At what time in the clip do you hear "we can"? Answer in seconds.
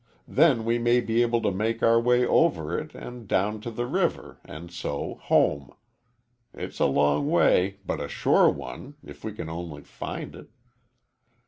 9.23-9.47